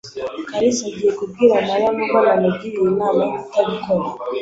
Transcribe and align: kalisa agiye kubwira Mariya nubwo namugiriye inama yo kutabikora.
kalisa 0.49 0.83
agiye 0.89 1.11
kubwira 1.19 1.53
Mariya 1.67 1.89
nubwo 1.95 2.17
namugiriye 2.25 2.87
inama 2.93 3.21
yo 3.25 3.31
kutabikora. 3.41 4.05